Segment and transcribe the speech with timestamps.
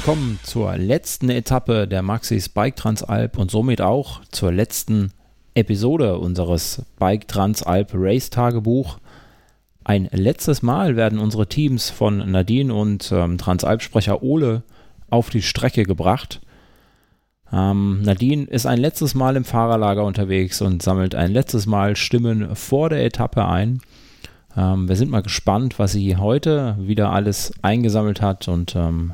[0.00, 5.12] Willkommen zur letzten Etappe der Maxis Bike Transalp und somit auch zur letzten
[5.52, 8.96] Episode unseres Bike Transalp Race Tagebuch.
[9.84, 14.62] Ein letztes Mal werden unsere Teams von Nadine und ähm, Transalp-Sprecher Ole
[15.10, 16.40] auf die Strecke gebracht.
[17.52, 22.56] Ähm, Nadine ist ein letztes Mal im Fahrerlager unterwegs und sammelt ein letztes Mal Stimmen
[22.56, 23.82] vor der Etappe ein.
[24.56, 29.12] Ähm, wir sind mal gespannt, was sie heute wieder alles eingesammelt hat und ähm,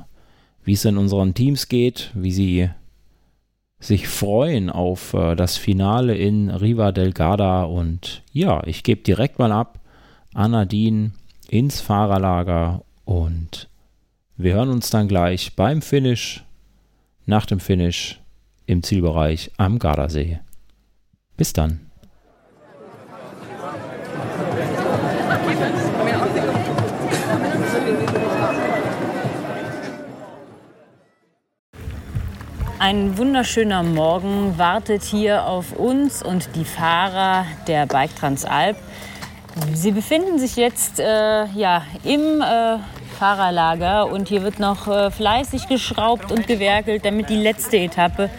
[0.66, 2.68] wie es in unseren Teams geht, wie sie
[3.78, 7.62] sich freuen auf äh, das Finale in Riva del Garda.
[7.62, 9.80] Und ja, ich gebe direkt mal ab
[10.34, 11.12] an Nadine
[11.48, 13.68] ins Fahrerlager und
[14.36, 16.44] wir hören uns dann gleich beim Finish,
[17.24, 18.20] nach dem Finish
[18.66, 20.40] im Zielbereich am Gardasee.
[21.36, 21.85] Bis dann.
[32.88, 38.76] Ein wunderschöner Morgen wartet hier auf uns und die Fahrer der Bike Transalp.
[39.74, 42.78] Sie befinden sich jetzt äh, ja, im äh,
[43.18, 48.30] Fahrerlager und hier wird noch äh, fleißig geschraubt und gewerkelt, damit die letzte Etappe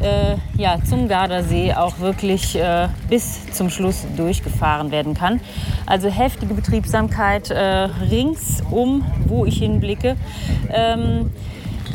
[0.00, 5.40] äh, ja, zum Gardasee auch wirklich äh, bis zum Schluss durchgefahren werden kann.
[5.86, 10.16] Also heftige Betriebsamkeit äh, ringsum, wo ich hinblicke.
[10.72, 11.32] Ähm,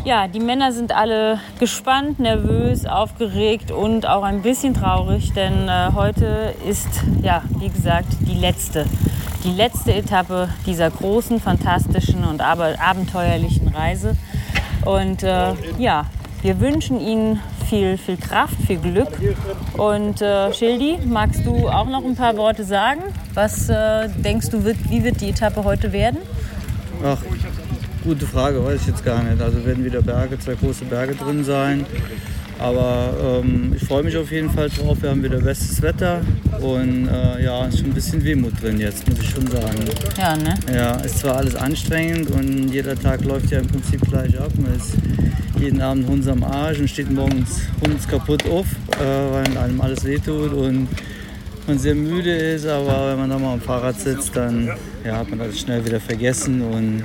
[0.04, 5.92] ja, die Männer sind alle gespannt, nervös, aufgeregt und auch ein bisschen traurig, denn äh,
[5.96, 6.88] heute ist,
[7.22, 8.86] ja, wie gesagt, die letzte,
[9.44, 14.18] die letzte Etappe dieser großen, fantastischen und aber abenteuerlichen Reise.
[14.86, 16.06] Und äh, ja,
[16.42, 19.08] wir wünschen Ihnen viel, viel Kraft, viel Glück.
[19.78, 23.02] Und äh, Schildi, magst du auch noch ein paar Worte sagen?
[23.34, 26.18] Was äh, denkst du, wird, wie wird die Etappe heute werden?
[27.06, 27.18] Ach,
[28.04, 29.42] Gute Frage, weiß ich jetzt gar nicht.
[29.42, 31.86] Also werden wieder Berge, zwei große Berge drin sein.
[32.60, 34.98] Aber ähm, ich freue mich auf jeden Fall drauf.
[35.02, 36.22] Wir haben wieder bestes Wetter
[36.60, 39.80] und äh, ja, ist schon ein bisschen Wehmut drin jetzt, muss ich schon sagen.
[40.18, 40.54] Ja, ne?
[40.74, 44.52] Ja, ist zwar alles anstrengend und jeder Tag läuft ja im Prinzip gleich ab.
[44.58, 44.96] Man ist
[45.58, 48.66] jeden Abend Hund am Arsch und steht morgens Hund kaputt auf,
[49.00, 50.90] äh, weil einem alles wehtut und
[51.68, 52.68] man sehr müde ist.
[52.68, 54.70] Aber wenn man dann mal am Fahrrad sitzt, dann
[55.06, 57.04] ja, hat man das schnell wieder vergessen und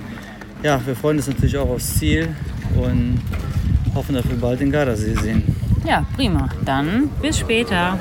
[0.62, 2.28] ja, wir freuen uns natürlich auch aufs Ziel
[2.76, 3.20] und
[3.94, 5.42] hoffen, dass wir bald den Gardasee sehen.
[5.84, 6.48] Ja, prima.
[6.64, 7.98] Dann bis später.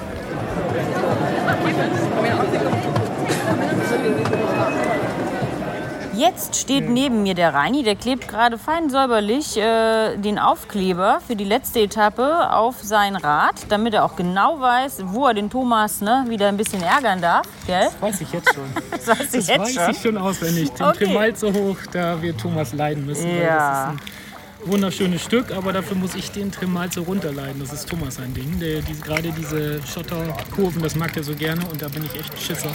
[6.18, 11.36] Jetzt steht neben mir der Reini, der klebt gerade fein säuberlich äh, den Aufkleber für
[11.36, 16.02] die letzte Etappe auf sein Rad, damit er auch genau weiß, wo er den Thomas
[16.02, 17.46] ne, wieder ein bisschen ärgern darf.
[17.68, 17.82] Gell?
[17.86, 18.64] Das weiß ich jetzt schon.
[18.92, 19.92] Das weiß, ich Das jetzt weiß schon.
[19.92, 20.72] ich schon auswendig.
[20.72, 21.06] Den Okay.
[21.06, 23.30] Tremalt so hoch, da wird Thomas leiden müssen.
[23.40, 23.94] Ja.
[23.94, 27.60] Das ist ein wunderschönes Stück, aber dafür muss ich den Tremalt so runterleiden.
[27.62, 28.60] Das ist Thomas sein Ding.
[28.60, 32.42] Der, die, gerade diese Schotterkurven, das mag er so gerne und da bin ich echt
[32.42, 32.72] Schisser.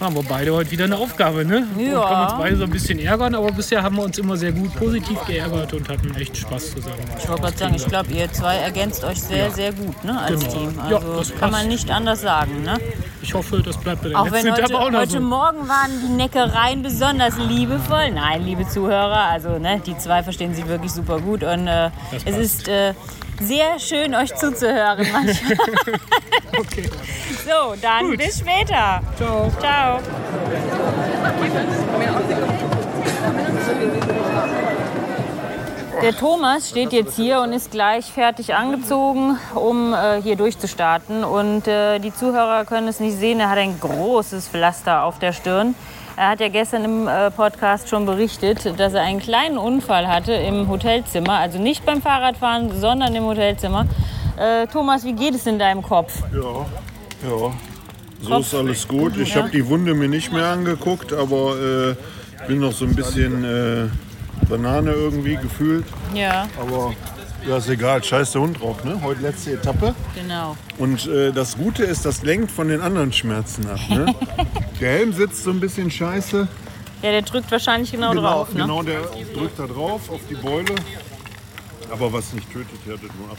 [0.00, 1.66] Haben wir beide heute wieder eine Aufgabe, ne?
[1.78, 2.00] Ja.
[2.00, 4.50] Und können uns beide so ein bisschen ärgern, aber bisher haben wir uns immer sehr
[4.50, 6.96] gut positiv geärgert und hatten echt Spaß zusammen.
[7.18, 10.40] Ich wollte gerade sagen, ich glaube, ihr zwei ergänzt euch sehr, sehr gut ne, als
[10.40, 10.52] Genau.
[10.52, 10.74] Team.
[10.90, 12.62] Ja, Also das kann man nicht anders sagen.
[12.64, 12.78] Ne?
[13.22, 15.20] Ich hoffe, das bleibt bei der Auch wenn letzten heute, Etappe auch noch heute so.
[15.20, 18.10] Morgen waren die Neckereien besonders liebevoll.
[18.10, 21.90] Nein, liebe Zuhörer, also ne, die zwei verstehen sich wirklich super gut und äh,
[22.24, 22.94] es ist äh,
[23.40, 25.56] sehr schön, euch zuzuhören manchmal.
[26.58, 26.84] Okay.
[27.46, 28.18] So, dann Gut.
[28.18, 29.00] bis später.
[29.16, 29.50] Ciao.
[29.58, 30.00] Ciao.
[36.02, 41.22] Der Thomas steht jetzt hier und ist gleich fertig angezogen, um äh, hier durchzustarten.
[41.22, 45.32] Und äh, die Zuhörer können es nicht sehen, er hat ein großes Pflaster auf der
[45.32, 45.76] Stirn.
[46.16, 50.32] Er hat ja gestern im äh, Podcast schon berichtet, dass er einen kleinen Unfall hatte
[50.32, 51.34] im Hotelzimmer.
[51.34, 53.86] Also nicht beim Fahrradfahren, sondern im Hotelzimmer.
[54.36, 56.20] Äh, Thomas, wie geht es in deinem Kopf?
[56.32, 56.66] Ja,
[57.30, 57.52] ja.
[58.20, 58.40] So Kopf.
[58.40, 59.16] ist alles gut.
[59.18, 59.42] Ich Ja.
[59.42, 61.94] habe die Wunde mir nicht mehr angeguckt, aber äh,
[62.48, 63.88] bin noch so ein bisschen äh,
[64.48, 65.84] Banane irgendwie gefühlt.
[66.14, 66.94] Ja, Aber
[67.46, 68.02] ja, ist egal.
[68.02, 68.84] Scheiß der Hund drauf.
[68.84, 69.00] Ne?
[69.02, 69.94] Heute letzte Etappe.
[70.14, 70.56] genau.
[70.78, 73.80] Und äh, das Gute ist, das lenkt von den anderen Schmerzen ab.
[73.88, 74.14] Ne?
[74.80, 76.46] der Helm sitzt so ein bisschen scheiße.
[77.02, 78.52] Ja, der drückt wahrscheinlich genau, drauf.
[78.54, 78.60] Ne?
[78.62, 79.00] genau, der
[79.34, 80.74] drückt da drauf auf die Beule.
[81.90, 83.36] Aber was nicht tötet, härtet nur ab.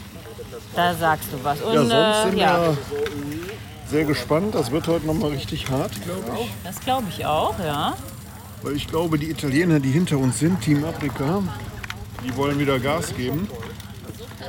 [0.76, 1.58] Da sagst du was.
[1.60, 2.76] Ja, Und sonst äh, sind ja, wir
[3.86, 4.54] sehr gespannt.
[4.54, 6.50] Das wird heute noch mal richtig hart, glaube ich.
[6.62, 7.94] das glaube ich auch, ja.
[8.62, 11.42] Weil ich glaube, die Italiener, die hinter uns sind, Team Afrika,
[12.24, 13.48] die wollen wieder Gas geben.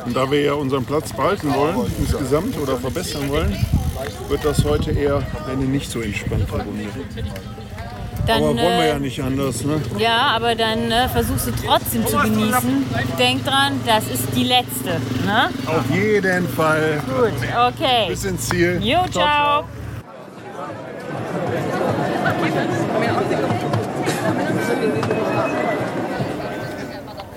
[0.05, 3.55] Und da wir ja unseren Platz behalten wollen, insgesamt oder verbessern wollen,
[4.29, 6.85] wird das heute eher eine nicht so entspannte Runde.
[8.27, 9.79] Dann, Aber wollen wir äh, ja nicht anders, ne?
[9.99, 12.85] Ja, aber dann äh, versuchst du trotzdem zu genießen.
[13.19, 14.99] Denk dran, das ist die letzte.
[15.25, 15.49] Ne?
[15.67, 17.03] Auf jeden Fall.
[17.05, 17.33] Gut,
[17.67, 18.07] okay.
[18.07, 18.79] Bis ins Ziel.
[18.81, 19.65] Jo, ciao.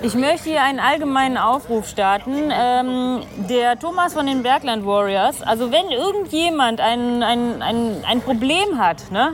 [0.01, 2.51] Ich möchte hier einen allgemeinen Aufruf starten.
[2.51, 8.77] Ähm, der Thomas von den Bergland Warriors, also wenn irgendjemand ein, ein, ein, ein Problem
[8.77, 9.33] hat, ne,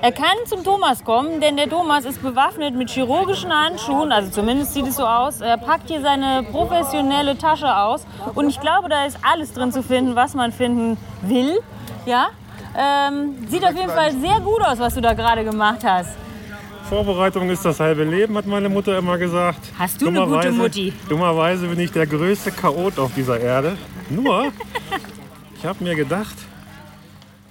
[0.00, 4.74] er kann zum Thomas kommen, denn der Thomas ist bewaffnet mit chirurgischen Handschuhen, also zumindest
[4.74, 5.40] sieht es so aus.
[5.40, 8.04] Er packt hier seine professionelle Tasche aus
[8.34, 11.60] und ich glaube, da ist alles drin zu finden, was man finden will.
[12.06, 12.26] Ja?
[12.76, 16.21] Ähm, sieht auf jeden Fall sehr gut aus, was du da gerade gemacht hast.
[16.92, 19.60] Vorbereitung ist das halbe Leben, hat meine Mutter immer gesagt.
[19.78, 20.92] Hast du eine gute Mutti?
[21.08, 23.78] Dummerweise bin ich der größte Chaot auf dieser Erde.
[24.10, 24.52] Nur,
[25.56, 26.34] ich habe mir gedacht,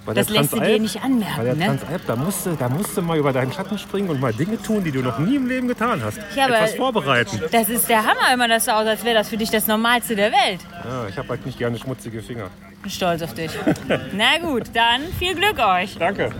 [0.06, 1.66] bei Das lässt du dir nicht Bei der anmerken, ne?
[1.66, 4.62] Transalp, da musst, du, da musst du mal über deinen Schatten springen und mal Dinge
[4.62, 6.20] tun, die du noch nie im Leben getan hast.
[6.36, 7.42] Ja, Etwas vorbereiten.
[7.50, 10.14] Das ist der Hammer, immer das so aus, als wäre das für dich das Normalste
[10.14, 10.60] der Welt.
[10.84, 12.48] Ja, ich habe halt nicht gerne schmutzige Finger.
[12.82, 13.50] Bin stolz auf dich.
[14.12, 15.96] Na gut, dann viel Glück euch.
[15.98, 16.30] Danke.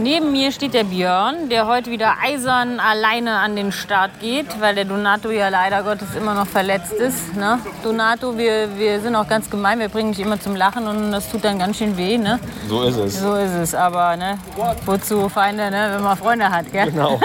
[0.00, 4.76] Neben mir steht der Björn, der heute wieder eisern alleine an den Start geht, weil
[4.76, 7.34] der Donato ja leider Gottes immer noch verletzt ist.
[7.34, 7.58] Ne?
[7.82, 11.28] Donato, wir, wir sind auch ganz gemein, wir bringen dich immer zum Lachen und das
[11.28, 12.16] tut dann ganz schön weh.
[12.16, 12.38] Ne?
[12.68, 13.20] So ist es.
[13.20, 14.38] So ist es, aber ne?
[14.86, 15.90] wozu Feinde, ne?
[15.92, 16.70] wenn man Freunde hat.
[16.70, 16.92] Gell?
[16.92, 17.18] Genau.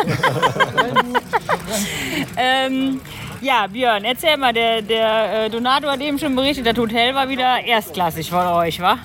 [2.38, 3.02] ähm,
[3.44, 7.28] ja, Björn, erzähl mal, der, der äh, Donato hat eben schon berichtet, das Hotel war
[7.30, 8.98] wieder erstklassig von euch, wa?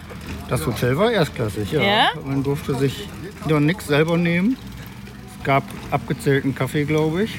[0.49, 1.83] Das Hotel war erstklassig, ja.
[1.83, 2.07] Ja?
[2.25, 3.09] Man durfte sich
[3.47, 4.57] noch nichts selber nehmen.
[5.39, 7.39] Es gab abgezählten Kaffee, glaube ich.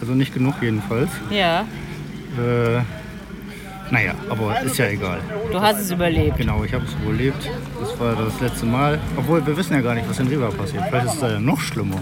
[0.00, 1.10] Also nicht genug jedenfalls.
[1.30, 1.64] Ja,
[2.38, 2.82] Äh,
[3.90, 5.20] naja, aber ist ja egal.
[5.50, 6.36] du hast es überlebt.
[6.36, 7.48] Genau, ich habe es überlebt.
[7.80, 8.98] Das war das letzte Mal.
[9.16, 10.84] Obwohl, wir wissen ja gar nicht, was in Riva passiert.
[10.88, 12.00] Vielleicht ist es ja noch schlimmer.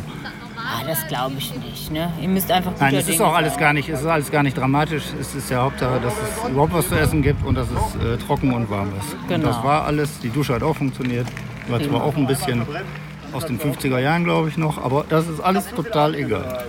[0.75, 1.93] Ah, das glaube ich nicht.
[1.93, 2.13] Ne?
[2.21, 4.31] Ihr müsst einfach guter Nein, es ist Dinge auch alles gar nicht, es ist alles
[4.31, 5.05] gar nicht dramatisch.
[5.21, 8.17] Es ist ja Hauptsache, dass es überhaupt was zu essen gibt und dass es äh,
[8.17, 9.17] trocken und warm ist.
[9.29, 9.35] Genau.
[9.35, 10.19] Und das war alles.
[10.21, 11.27] Die Dusche hat auch funktioniert.
[11.69, 12.67] War zwar auch ein bisschen
[13.33, 16.65] aus den 50er Jahren, glaube ich, noch, aber das ist alles total egal.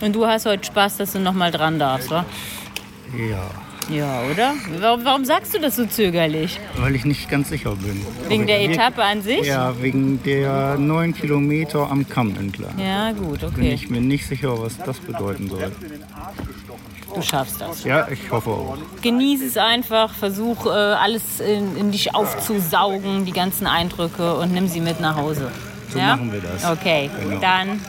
[0.00, 2.24] Und du hast heute Spaß, dass du noch mal dran darfst, wa?
[3.16, 3.48] Ja,
[3.88, 4.54] Ja, oder?
[4.80, 6.58] Warum, warum sagst du das so zögerlich?
[6.78, 8.04] weil ich nicht ganz sicher bin.
[8.28, 9.46] Wegen Ob der Etappe an sich?
[9.46, 12.76] Ja, wegen der neun Kilometer am Kamm entlang.
[12.78, 13.72] Ja, gut, Bin okay.
[13.72, 15.70] ich mir nicht sicher, was das bedeuten soll.
[17.14, 17.84] Du schaffst das.
[17.84, 18.76] Ja, ich hoffe auch.
[19.02, 24.66] Genieß es einfach, versuch äh, alles in, in dich aufzusaugen, die ganzen Eindrücke und nimm
[24.68, 25.50] sie mit nach Hause.
[25.92, 26.16] So ja?
[26.16, 26.64] machen wir das.
[26.70, 27.40] Okay, Genau.
[27.40, 27.80] dann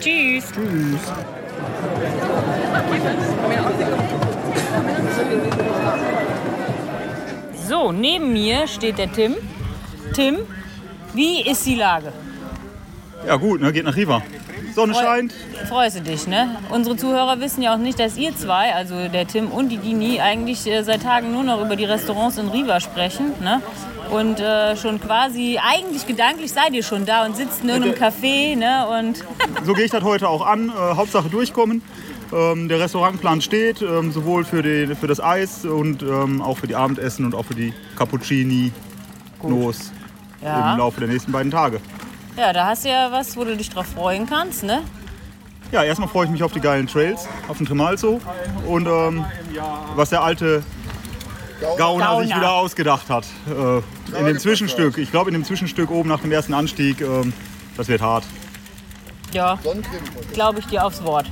[0.00, 0.44] tschüss.
[7.68, 9.34] So, neben mir steht der Tim.
[10.14, 10.38] Tim,
[11.14, 12.12] wie ist die Lage?
[13.26, 14.22] Ja gut, ne, geht nach Riva.
[14.74, 15.34] Sonne scheint.
[15.68, 16.56] Freust du dich, ne?
[16.70, 20.20] Unsere Zuhörer wissen ja auch nicht, dass ihr zwei, also der Tim und die Dini,
[20.20, 23.60] eigentlich äh, seit Tagen nur noch über die Restaurants in Riva sprechen, ne?
[24.10, 28.56] Und äh, schon quasi, eigentlich gedanklich seid ihr schon da und sitzt in irgendeinem Café,
[28.56, 28.86] ne?
[28.98, 29.24] Und
[29.64, 30.68] So gehe ich das heute auch an.
[30.68, 31.82] Äh, Hauptsache durchkommen.
[32.32, 36.66] Ähm, der Restaurantplan steht, ähm, sowohl für, die, für das Eis und ähm, auch für
[36.66, 38.72] die Abendessen und auch für die Cappuccini
[39.42, 39.92] Nos
[40.42, 40.72] ja.
[40.72, 41.80] im Laufe der nächsten beiden Tage.
[42.36, 44.82] ja, da hast du ja was, wo du dich drauf freuen kannst, ne?
[45.72, 48.20] Ja, erstmal freue ich mich auf die geilen Trails, auf den Tremalzo
[48.66, 49.24] und ähm,
[49.96, 50.62] was der alte
[51.78, 52.36] Gauner, sich Gauner.
[52.36, 53.26] wieder ausgedacht hat.
[53.48, 54.98] Äh, in dem Zwischenstück.
[54.98, 57.32] Ich glaube, in dem Zwischenstück oben nach dem ersten Anstieg, ähm,
[57.76, 58.24] das wird hart.
[59.32, 59.58] Ja,
[60.34, 61.26] glaube ich dir aufs Wort.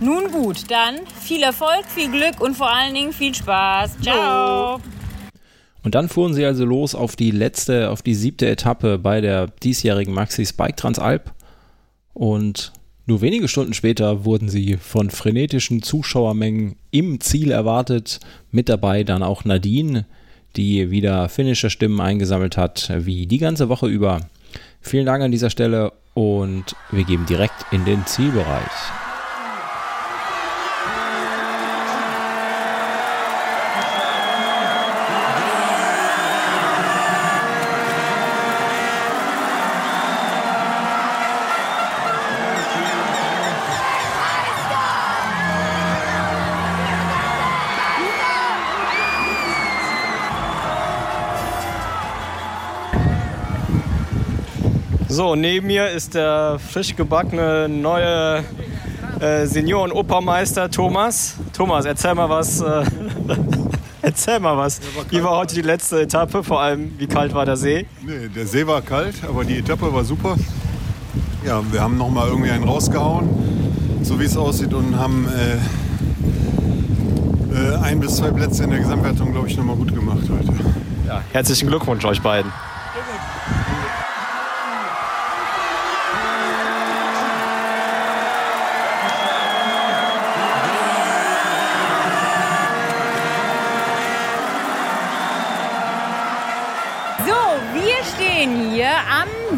[0.00, 3.96] Nun gut, dann viel Erfolg, viel Glück und vor allen Dingen viel Spaß.
[4.00, 4.80] Ciao.
[5.82, 9.48] Und dann fuhren sie also los auf die letzte, auf die siebte Etappe bei der
[9.48, 11.32] diesjährigen Maxi Spike Transalp.
[12.12, 12.72] Und
[13.06, 18.20] nur wenige Stunden später wurden sie von frenetischen Zuschauermengen im Ziel erwartet.
[18.50, 20.06] Mit dabei dann auch Nadine,
[20.56, 24.20] die wieder finnische Stimmen eingesammelt hat, wie die ganze Woche über.
[24.80, 29.03] Vielen Dank an dieser Stelle und wir gehen direkt in den Zielbereich.
[55.14, 58.42] So, neben mir ist der frisch gebackene neue
[59.20, 61.36] äh, Senioren-Opermeister Thomas.
[61.52, 62.60] Thomas, erzähl mal was.
[62.60, 62.82] Äh,
[64.02, 64.80] Erzähl mal was.
[65.10, 66.42] Wie war heute die letzte Etappe?
[66.42, 67.86] Vor allem, wie kalt war der See?
[68.04, 70.34] Nee, der See war kalt, aber die Etappe war super.
[71.46, 73.28] Ja, wir haben noch mal irgendwie einen rausgehauen,
[74.02, 75.28] so wie es aussieht, und haben
[77.52, 80.28] äh, äh, ein bis zwei Plätze in der Gesamtwertung, glaube ich, noch mal gut gemacht
[80.28, 80.52] heute.
[81.06, 82.50] Ja, herzlichen Glückwunsch euch beiden.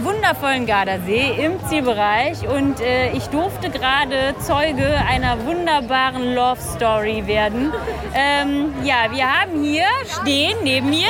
[0.04, 7.72] Wundervollen Gardasee im Zielbereich und äh, ich durfte gerade Zeuge einer wunderbaren Love Story werden.
[8.14, 9.86] Ähm, ja, wir haben hier
[10.20, 11.08] stehen neben mir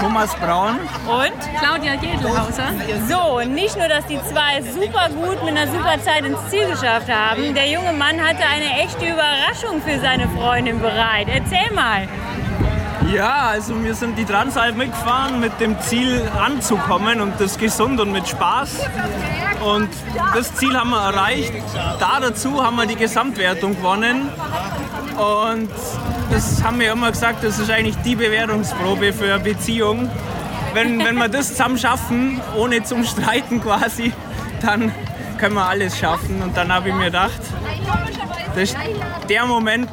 [0.00, 0.78] Thomas Braun.
[1.06, 2.68] und Claudia Gedelhauser.
[3.08, 6.66] So, und nicht nur, dass die zwei super gut mit einer super Zeit ins Ziel
[6.68, 11.28] geschafft haben, der junge Mann hatte eine echte Überraschung für seine Freundin bereit.
[11.28, 12.08] Erzähl mal.
[13.12, 18.12] Ja, also wir sind die Transalp mitgefahren mit dem Ziel anzukommen und das gesund und
[18.12, 18.76] mit Spaß.
[19.64, 19.88] Und
[20.32, 21.52] das Ziel haben wir erreicht.
[21.98, 24.28] Da dazu haben wir die Gesamtwertung gewonnen.
[25.16, 25.70] Und
[26.30, 30.08] das haben wir immer gesagt, das ist eigentlich die Bewertungsprobe für eine Beziehung.
[30.72, 34.12] Wenn, wenn wir das zusammen schaffen, ohne zum Streiten quasi,
[34.62, 34.92] dann
[35.38, 36.40] können wir alles schaffen.
[36.42, 37.40] Und dann habe ich mir gedacht,
[38.54, 38.76] das ist
[39.28, 39.90] der Moment,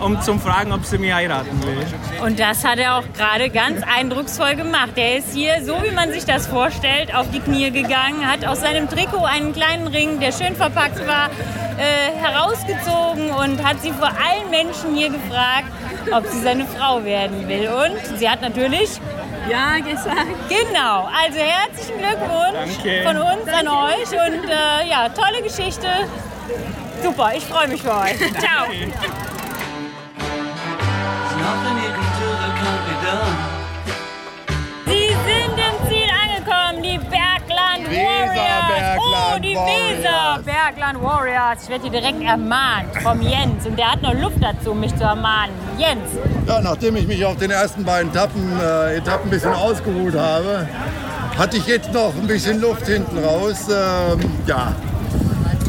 [0.00, 1.84] um zu fragen, ob sie mich heiraten will.
[2.24, 4.92] Und das hat er auch gerade ganz eindrucksvoll gemacht.
[4.96, 8.60] Er ist hier, so wie man sich das vorstellt, auf die Knie gegangen, hat aus
[8.60, 11.30] seinem Trikot einen kleinen Ring, der schön verpackt war,
[11.78, 15.68] äh, herausgezogen und hat sie vor allen Menschen hier gefragt,
[16.12, 17.68] ob sie seine Frau werden will.
[17.68, 19.00] Und sie hat natürlich
[19.48, 20.26] ja gesagt.
[20.48, 21.08] Genau.
[21.24, 23.02] Also herzlichen Glückwunsch Danke.
[23.04, 25.88] von uns an euch und äh, ja, tolle Geschichte.
[27.02, 28.16] Super, ich freue mich für euch.
[28.38, 28.66] Ciao.
[34.86, 38.66] Sie sind im Ziel angekommen, die Bergland Warriors.
[38.68, 39.98] Bergland oh, die Warriors.
[39.98, 41.62] Weser Bergland Warriors.
[41.62, 45.04] Ich werde hier direkt ermahnt vom Jens und der hat noch Luft dazu, mich zu
[45.04, 45.54] ermahnen.
[45.78, 46.10] Jens,
[46.46, 50.68] Ja, nachdem ich mich auf den ersten beiden Etappen, äh, Etappen ein bisschen ausgeruht habe,
[51.38, 53.68] hatte ich jetzt noch ein bisschen Luft hinten raus.
[53.68, 54.74] Ähm, ja,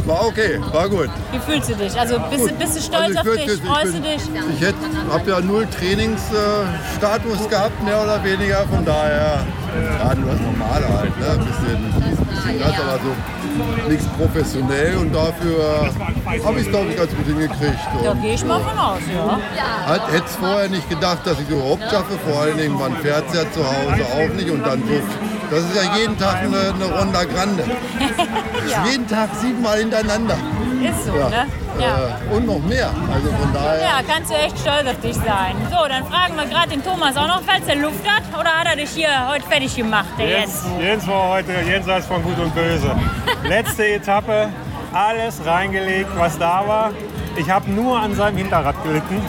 [0.07, 1.09] war okay, war gut.
[1.31, 1.99] wie fühlst du dich?
[1.99, 3.61] Also bist, du- bist du stolz Also auf dich?
[3.61, 4.21] Freust du dich?
[4.59, 8.65] Ich habe ja null Trainingsstatus gehabt, mehr oder weniger.
[8.67, 9.45] Von daher,
[9.99, 11.19] ja, nur das Normale halt.
[11.19, 11.27] Ne?
[11.29, 14.97] Ein bisschen bisschen das, aber so nichts professionell.
[14.97, 15.89] Und dafür
[16.45, 17.79] habe ich es, glaube ich, ganz gut hingekriegt.
[18.03, 19.39] Da gehe ich mal von aus, ja.
[19.87, 22.17] Halt, hätte es vorher nicht gedacht, dass ich es überhaupt schaffe.
[22.25, 24.49] Vor allen Dingen, man fährt ja zu Hause auch nicht.
[24.49, 25.01] Und dann so,
[25.49, 27.63] das ist ja jeden Tag eine, eine Ronda Grande.
[28.69, 28.83] Ja.
[28.85, 30.35] Jeden Tag siebenmal hintereinander.
[30.83, 31.47] Ist so, ne?
[31.79, 32.09] Ja.
[32.31, 32.89] Äh, und noch mehr.
[33.13, 33.81] Also von daher.
[33.81, 35.55] Ja, kannst du echt stolz auf dich sein.
[35.69, 38.23] So, dann fragen wir gerade den Thomas auch noch, falls er Luft hat.
[38.37, 40.65] Oder hat er dich hier heute fertig gemacht, Jens?
[40.81, 42.93] Jens war heute jenseits von Gut und Böse.
[43.47, 44.49] Letzte Etappe,
[44.91, 46.91] alles reingelegt, was da war.
[47.37, 49.21] Ich habe nur an seinem Hinterrad gelitten.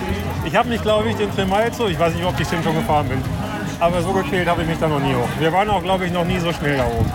[0.45, 3.09] Ich habe mich, glaube ich, den Tremalzo, ich weiß nicht, ob ich den schon gefahren
[3.09, 3.23] bin,
[3.81, 5.29] aber so gequält habe ich mich da noch nie hoch.
[5.39, 7.11] Wir waren auch, glaube ich, noch nie so schnell da oben.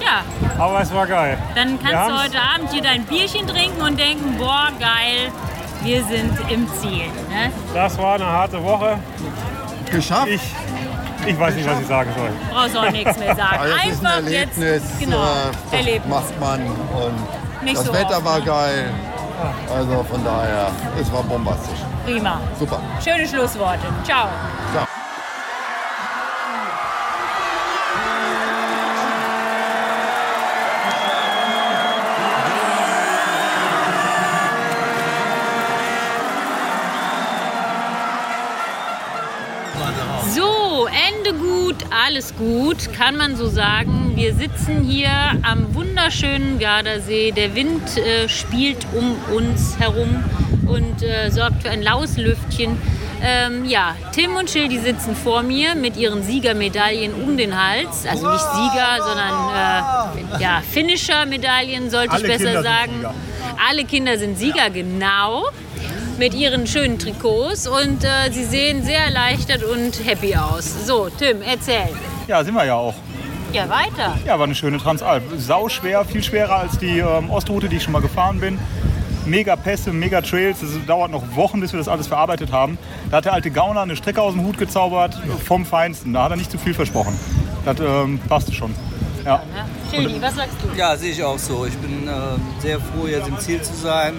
[0.00, 0.22] Ja,
[0.62, 1.38] Aber es war geil.
[1.54, 5.30] dann Wir kannst du haben's- heute Abend hier dein Bierchen trinken und denken, boah, geil,
[5.82, 7.06] wir sind im Ziel.
[7.30, 7.50] Ne?
[7.72, 8.98] Das war eine harte Woche.
[9.90, 10.28] Geschafft.
[10.28, 10.42] Ich,
[11.26, 12.30] ich weiß nicht, was ich sagen soll.
[12.52, 13.58] Brauchst auch nichts mehr sagen.
[13.58, 15.26] Also das ist ein Einfach Erlebnis, jetzt, genau, äh,
[15.70, 16.10] das Erlebnis.
[16.14, 18.44] macht man und Nicht das so Wetter oft, war ne?
[18.44, 18.90] geil.
[19.74, 20.68] Also von daher,
[21.00, 21.78] es war bombastisch.
[22.04, 22.40] Prima.
[22.58, 22.80] Super.
[23.02, 23.86] Schöne Schlussworte.
[24.04, 24.28] Ciao.
[24.72, 24.86] Ciao.
[42.14, 44.12] Alles gut, kann man so sagen.
[44.14, 45.10] Wir sitzen hier
[45.42, 47.32] am wunderschönen Gardasee.
[47.32, 50.22] Der Wind äh, spielt um uns herum
[50.64, 52.78] und äh, sorgt für ein laues Lüftchen.
[53.20, 58.06] Ähm, ja, Tim und die sitzen vor mir mit ihren Siegermedaillen um den Hals.
[58.08, 63.06] Also nicht Sieger, sondern äh, ja, Finisher-Medaillen, sollte Alle ich besser Kinder sagen.
[63.68, 65.46] Alle Kinder sind Sieger, genau.
[66.18, 70.86] Mit ihren schönen Trikots und äh, sie sehen sehr erleichtert und happy aus.
[70.86, 71.88] So, Tim, erzähl.
[72.28, 72.94] Ja, sind wir ja auch.
[73.52, 74.16] Ja, weiter.
[74.24, 75.24] Ja, war eine schöne Transalp.
[75.38, 78.58] Sau schwer, viel schwerer als die ähm, Ostroute, die ich schon mal gefahren bin.
[79.26, 80.62] Mega Pässe, mega Trails.
[80.62, 82.78] Es dauert noch Wochen, bis wir das alles verarbeitet haben.
[83.10, 86.12] Da hat der alte Gauner eine Strecke aus dem Hut gezaubert, vom Feinsten.
[86.12, 87.18] Da hat er nicht zu viel versprochen.
[87.64, 88.74] Das ähm, passte schon.
[89.24, 89.42] Ja.
[89.90, 90.78] Schildi, was sagst du?
[90.78, 91.64] Ja, sehe ich auch so.
[91.66, 92.10] Ich bin äh,
[92.60, 94.14] sehr froh, jetzt im Ziel zu sein.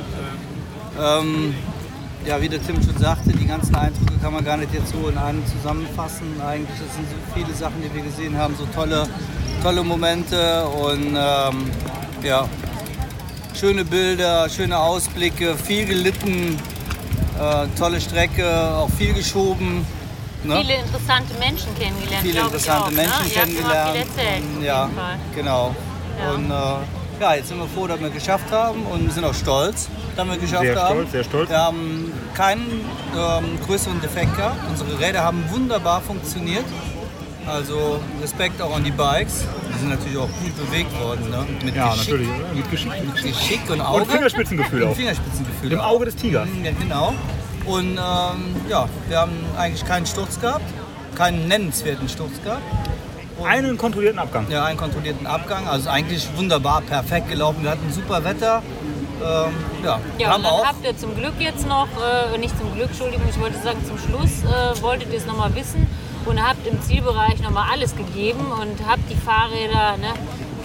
[1.00, 1.54] Ähm,
[2.26, 5.08] ja, wie der Tim schon sagte, die ganzen Eindrücke kann man gar nicht jetzt so
[5.10, 6.42] in einem zusammenfassen.
[6.46, 9.08] Eigentlich das sind so viele Sachen, die wir gesehen haben, so tolle,
[9.62, 11.72] tolle Momente und ähm,
[12.24, 12.48] ja,
[13.54, 16.58] schöne Bilder, schöne Ausblicke, viel gelitten,
[17.40, 19.86] äh, tolle Strecke, auch viel geschoben.
[20.44, 20.58] Ne?
[20.62, 22.22] Viele interessante Menschen kennengelernt.
[22.22, 23.30] viele glaub ich interessante auch, Menschen ne?
[23.34, 23.92] Kennengelernt.
[23.92, 25.18] Viel erzählt, Und, auf ja, jeden Fall.
[25.36, 25.76] genau.
[26.20, 26.32] Ja.
[26.32, 29.34] Und äh, ja, jetzt sind wir froh, dass wir es geschafft haben und sind auch
[29.34, 30.94] stolz, dass wir es geschafft Sehr haben.
[30.96, 31.50] stolz, sehr stolz.
[31.50, 32.86] Wir haben keinen
[33.18, 34.58] ähm, größeren Defekt gehabt.
[34.70, 36.66] Unsere Räder haben wunderbar funktioniert.
[37.48, 39.46] Also Respekt auch an die Bikes.
[39.74, 41.30] Die sind natürlich auch gut bewegt worden.
[41.30, 41.46] Ne?
[41.64, 42.28] Mit Ja, Geschick, natürlich.
[42.56, 42.92] Mit Geschick.
[43.06, 44.02] Mit Geschick und Auge.
[44.02, 44.96] Und Fingerspitzengefühl auch.
[44.96, 45.92] Fingerspitzengefühl Dem auch.
[45.92, 46.48] Auge des Tigers.
[46.64, 47.14] Ja, genau.
[47.66, 50.66] Und ähm, ja, wir haben eigentlich keinen Sturz gehabt.
[51.16, 52.64] Keinen nennenswerten Sturz gehabt.
[53.38, 54.46] Und Einen kontrollierten Abgang.
[54.50, 55.68] ja, einen kontrollierten Abgang.
[55.68, 57.64] Also eigentlich wunderbar, perfekt gelaufen.
[57.64, 58.62] Wir hatten super Wetter.
[59.22, 59.52] Ähm,
[59.84, 60.66] ja, Ja, haben und dann auch.
[60.66, 61.88] habt ihr zum Glück jetzt noch,
[62.34, 65.54] äh, nicht zum Glück, Entschuldigung, ich wollte sagen zum Schluss, äh, wolltet ihr es nochmal
[65.56, 65.88] wissen
[66.26, 70.14] und habt im Zielbereich nochmal alles gegeben und habt die Fahrräder ne,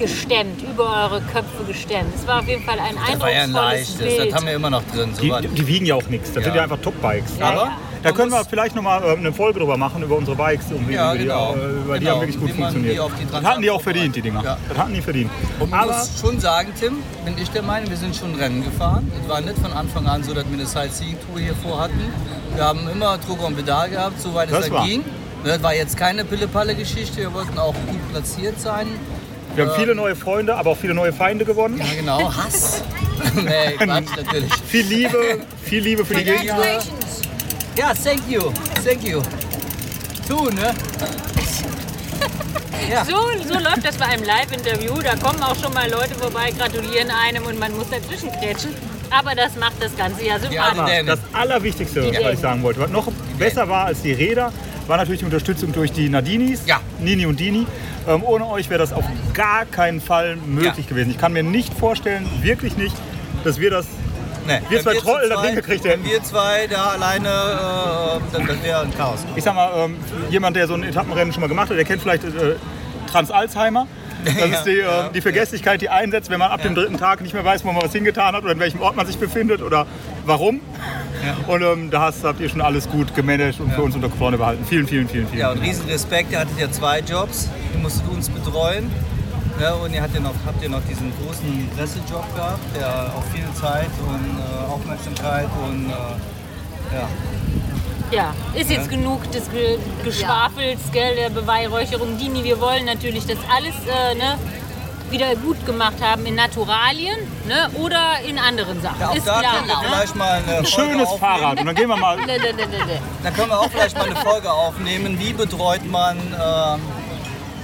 [0.01, 2.13] gestemmt, über eure Köpfe gestemmt.
[2.15, 4.17] Es war auf jeden Fall ein Das war ja ein eindrucksvolles leichtes.
[4.17, 4.29] Bild.
[4.33, 5.15] Das haben wir immer noch drin.
[5.15, 6.29] So Die, die wiegen ja auch nichts.
[6.33, 6.43] Das Ja.
[6.51, 7.33] sind ja einfach Top-Bikes.
[7.39, 7.73] Ja, Aber ja.
[8.03, 10.71] Da können wir vielleicht nochmal äh, eine Folge drüber machen, über unsere Bikes.
[10.71, 11.55] Irgendwie, Ja, die, genau.
[11.55, 12.17] äh, weil die Genau.
[12.17, 12.95] haben wirklich gut funktioniert.
[12.97, 14.43] die die das hatten die auch verdient, die Dinger.
[14.43, 14.57] Ja.
[14.69, 15.31] Das hatten die verdient.
[15.59, 18.65] Und man Aber muss schon sagen, Tim, bin ich der Meinung, wir sind schon Rennen
[18.65, 19.11] gefahren.
[19.23, 22.01] Es war nicht von Anfang an so, dass wir eine Sightseeing-Tour hier vorhatten.
[22.55, 24.87] Wir haben immer Druck und Pedal gehabt, soweit es war.
[24.87, 25.05] ging.
[25.45, 27.19] Das war jetzt keine Pille-Palle-Geschichte.
[27.19, 28.87] Wir wollten auch gut platziert sein.
[29.55, 31.79] wir haben viele neue Freunde, aber auch viele neue Feinde gewonnen.
[31.79, 32.33] Ja, genau.
[32.37, 32.83] Hass.
[33.35, 34.53] nee, Quatsch, natürlich.
[34.67, 36.57] Viel Liebe, viel Liebe für die Gegner.
[37.77, 38.51] Ja, thank you.
[38.85, 39.23] Thank you.
[40.29, 40.75] Du, ne?
[42.91, 43.05] Ja.
[43.05, 44.95] So, so läuft das bei einem Live-Interview.
[45.03, 48.71] Da kommen auch schon mal Leute vorbei, gratulieren einem und man muss dazwischen kretschen.
[49.11, 51.07] Aber das macht das Ganze ja sympathisch.
[51.07, 54.53] Das Allerwichtigste, Die was ich sagen wollte, was noch besser war als die Räder,
[54.87, 56.81] war natürlich die Unterstützung durch die Nadinis, Ja.
[57.01, 57.67] Nini und Dini.
[58.09, 60.89] Ähm, ohne euch wäre das auf gar keinen Fall möglich Ja.
[60.91, 61.11] gewesen.
[61.11, 62.95] Ich kann mir nicht vorstellen, wirklich nicht,
[63.45, 63.87] dass wir das
[64.51, 66.05] Nee, Wir zwei zu Trottel das hingekriegt Wenn hätten.
[66.05, 69.21] wir zwei da alleine, äh, dann das wäre ein Chaos.
[69.37, 69.97] Ich sag mal, ähm,
[70.31, 72.57] jemand, der so ein Etappenrennen schon mal gemacht hat, der kennt vielleicht äh,
[73.11, 73.87] Trans-Alzheimer.
[74.23, 76.99] Das Ja, ist die, äh, ja, die Vergesslichkeit, die einsetzt, wenn man ab dem dritten
[76.99, 79.17] Tag nicht mehr weiß, wo man was hingetan hat oder in welchem Ort man sich
[79.17, 79.87] befindet oder
[80.27, 80.61] warum.
[81.47, 84.63] Und ähm, da habt ihr schon alles gut gemanagt und für uns unter Kontrolle behalten.
[84.69, 85.69] Vielen, vielen, vielen, vielen Ja, und Dank.
[85.69, 87.49] riesen Respekt, ihr hattet ja zwei Jobs.
[87.73, 88.91] Ihr musstet uns betreuen.
[89.61, 93.25] Ja, und ihr habt ja, noch, habt ihr noch diesen großen Pressejob gehabt, der auch
[93.25, 97.09] viel Zeit und äh, Aufmerksamkeit und äh, ja.
[98.11, 102.17] Ja, ist jetzt genug des Ge Geschwafels, gell, der Beweihräucherung.
[102.17, 104.39] Dini, wir wollen natürlich das alles äh, ne,
[105.11, 108.99] wieder gut gemacht haben in Naturalien ne, oder in anderen Sachen.
[108.99, 109.57] ja auch ist da klar.
[109.57, 109.89] können wir ne?
[109.91, 111.21] vielleicht mal eine Ein Folge schönes aufnehmen.
[111.21, 111.61] Fahrrad.
[111.61, 112.17] Und dann gehen wir mal.
[112.27, 113.01] Ne, ne, ne.
[113.23, 115.19] Da können wir auch vielleicht mal eine Folge aufnehmen.
[115.19, 116.81] Wie betreut man ähm,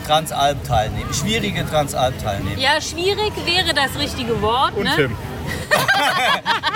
[0.07, 1.13] Transalp-Teilnehmer?
[1.13, 2.59] Schwierige Transalp-Teilnehmer.
[2.59, 4.77] Ja, schwierig wäre das richtige Wort.
[4.77, 4.93] Und ne?
[4.97, 5.17] Tim.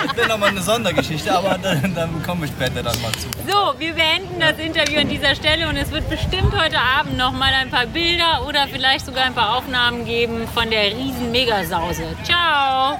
[0.07, 3.27] Das wäre nochmal eine Sondergeschichte, aber dann, dann komme ich später dann mal zu.
[3.47, 7.31] So, wir beenden das Interview an dieser Stelle und es wird bestimmt heute Abend noch
[7.31, 12.15] mal ein paar Bilder oder vielleicht sogar ein paar Aufnahmen geben von der riesen Megasause.
[12.23, 12.97] Ciao!